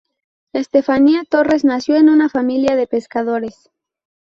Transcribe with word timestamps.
Estefanía 0.53 1.21
Torres 1.29 1.63
nació 1.63 1.95
en 1.97 2.09
una 2.09 2.27
familia 2.27 2.75
de 2.75 2.87
pescadores. 2.87 3.69